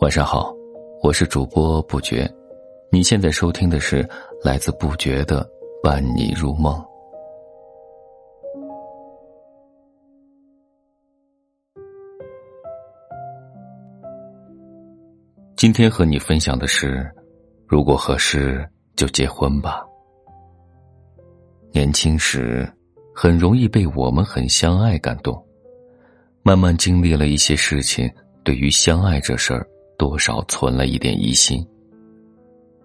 [0.00, 0.54] 晚上好，
[1.02, 2.26] 我是主播不觉，
[2.90, 4.08] 你现在收听的是
[4.42, 5.46] 来自不觉的
[5.82, 6.82] 伴你入梦。
[15.54, 17.06] 今天和你分享的是，
[17.68, 18.66] 如果合适
[18.96, 19.84] 就结婚吧。
[21.70, 22.66] 年轻时
[23.14, 25.42] 很容易被我们很相爱感动，
[26.42, 28.10] 慢慢经历了一些事情，
[28.42, 29.66] 对于相爱这事儿。
[29.98, 31.64] 多少存了一点疑心。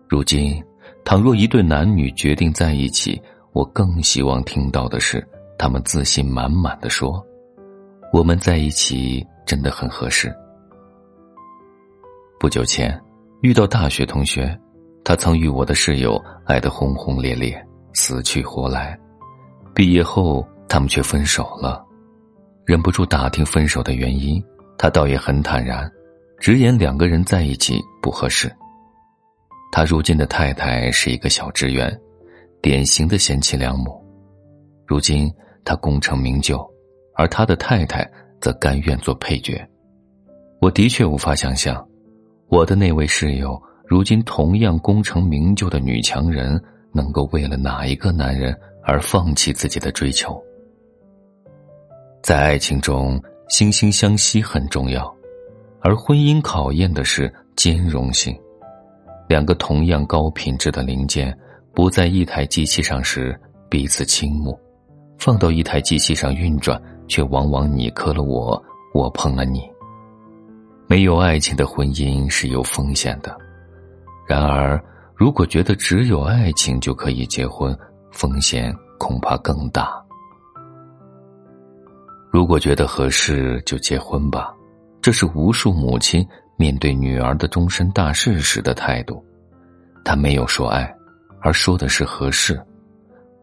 [0.08, 0.64] 如今，
[1.04, 3.20] 倘若一对男女决定在一起，
[3.54, 7.26] 我更希望听到的是他们自信满满的说
[8.14, 10.32] ：“我们在一起真的很合适。”
[12.40, 13.02] 不久前
[13.42, 14.56] 遇到大学同学，
[15.04, 17.60] 他曾与我的室友爱得轰轰烈烈，
[17.94, 18.96] 死去活来。
[19.74, 21.84] 毕业后，他们却分手了。
[22.68, 24.44] 忍不住打听分手的原因，
[24.78, 25.90] 他倒也很坦然。
[26.38, 28.54] 直言两个人在一起不合适。
[29.72, 31.98] 他如今的太太是一个小职员，
[32.62, 34.06] 典型的贤妻良母。
[34.86, 36.60] 如今他功成名就，
[37.16, 38.06] 而他的太太
[38.42, 39.66] 则甘愿做配角。
[40.60, 41.88] 我的确无法想象，
[42.50, 46.62] 我的那位室友如今同样功成名就的女强人，
[46.94, 50.38] 能够为了哪一个男人而放弃自己的追求。
[52.28, 55.16] 在爱情中，惺惺相惜很重要。
[55.80, 58.38] 而婚姻考验的是兼容性，
[59.30, 61.34] 两个同样高品质的零件
[61.74, 63.40] 不在一台机器上时
[63.70, 64.60] 彼此倾慕，
[65.18, 68.62] 放到一台机器上运转，却往往你磕了我，
[68.94, 69.62] 我碰了你。
[70.86, 73.34] 没有爱情的婚姻是有风险的，
[74.28, 74.78] 然而
[75.16, 77.74] 如果觉得只有爱情就可以结婚，
[78.12, 80.06] 风险恐怕更大。
[82.48, 84.56] 如果觉得合适，就结婚吧。
[85.02, 89.22] 这是无数母亲面对女儿的终身大事时的态度，
[90.06, 90.90] 他没有说爱，
[91.42, 92.58] 而说的是合适，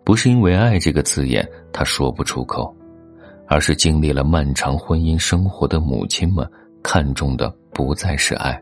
[0.06, 2.74] 不是因为“爱”这个字眼他说不出口，
[3.46, 6.50] 而是经历了漫长婚姻生活的母亲们
[6.82, 8.58] 看重的不再是爱，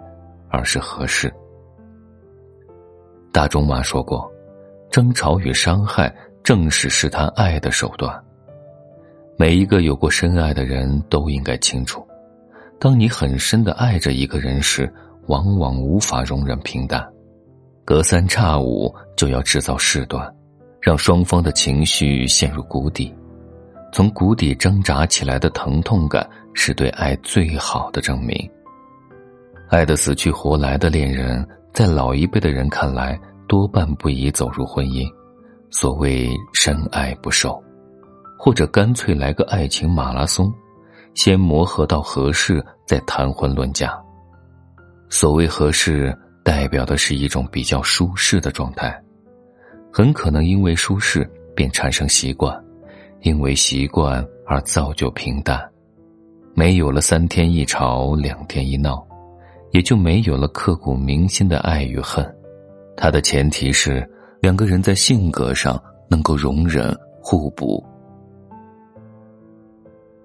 [0.49, 1.33] 而是合适。
[3.31, 4.29] 大仲马说过
[4.91, 6.13] ：“争吵与伤害
[6.43, 8.13] 正是试探爱的手段。”
[9.43, 12.07] 每一个有过深爱的人都应该清楚。
[12.79, 14.89] 当你很深的爱着一个人时，
[15.27, 17.05] 往往无法容忍平淡，
[17.85, 20.33] 隔三差五就要制造事端，
[20.81, 23.13] 让双方的情绪陷入谷底。
[23.93, 26.25] 从谷底挣扎起来的疼痛感，
[26.55, 28.49] 是对爱最好的证明。
[29.71, 35.05] 爱得死去活来的恋人，在老一辈的人看来，多半不宜走入婚姻。
[35.73, 37.61] 所谓深爱不寿，
[38.45, 40.53] 或者干脆来个爱情马拉松。
[41.15, 43.97] 先磨合到合适，再谈婚论嫁。
[45.09, 49.01] 所谓合适，代表的是一种比较舒适的状态，
[49.93, 52.61] 很可能因为舒适便产生习惯，
[53.21, 55.63] 因为习惯而造就平淡。
[56.53, 59.07] 没有了三天一吵两天一闹，
[59.71, 62.29] 也就没有了刻骨铭心的爱与恨。
[62.97, 64.05] 它的前提是
[64.41, 66.93] 两个人在性格上能够容忍
[67.23, 67.81] 互补。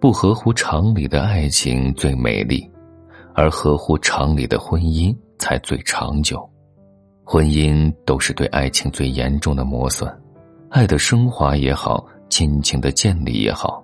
[0.08, 2.66] 不合乎常理的爱情最美丽，
[3.36, 6.50] 而合乎常理的婚姻才最长久。
[7.26, 10.10] 婚姻都是对爱情最严重的磨损，
[10.70, 13.84] 爱的升华也好，亲情的建立也好，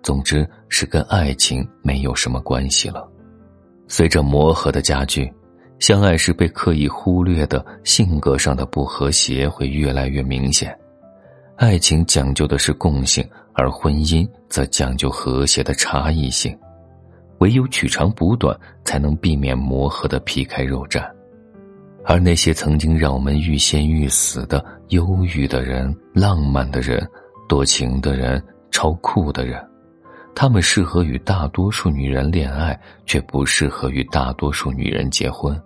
[0.00, 3.04] 总之是跟爱情没有什么关系了。
[3.88, 5.28] 随着磨合的加剧，
[5.80, 10.72] 相爱时被刻意忽略的性格上的不和谐会越来越明显。
[11.56, 13.28] 爱情讲究的是共性。
[13.54, 16.56] 而婚姻则讲究和谐的差异性，
[17.38, 21.08] 唯有取长补短，才能避免磨合的皮开肉绽。
[22.04, 27.08] 而那些曾经让我们欲仙欲死的忧郁的人、浪漫的人、
[27.48, 29.64] 多情的人、超酷的人，
[30.34, 35.58] 他们适合与大多数女人恋爱，却不适合与大多数女人结婚。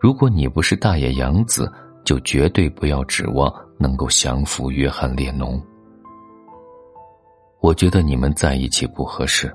[0.00, 1.70] 如果你不是大野洋子，
[2.04, 5.62] 就绝对不要指望能够降服约翰列侬。
[7.62, 9.50] 我觉得你们在一起不合适。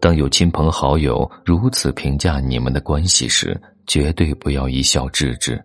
[0.00, 5.62] 当有亲朋好友如此评价你们的关系时，绝对不要一笑置之。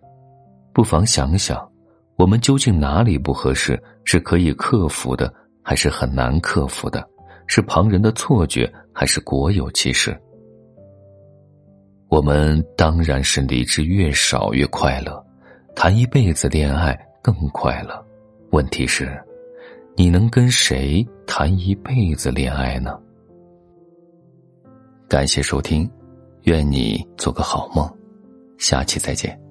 [0.74, 1.66] 不妨想想，
[2.16, 3.82] 我们究竟哪里不合适？
[4.04, 5.32] 是可以克服的，
[5.62, 7.06] 还是很难克服的？
[7.46, 10.14] 是旁人的错觉，还是国有其事？
[12.08, 15.24] 我们当然是理智越少越快乐，
[15.74, 18.04] 谈一辈子恋爱更快乐。
[18.50, 19.10] 问题是。
[19.94, 22.98] 你能跟谁谈一辈子恋爱呢？
[25.08, 25.88] 感谢收听，
[26.44, 27.88] 愿你做个好梦，
[28.58, 29.41] 下期再见。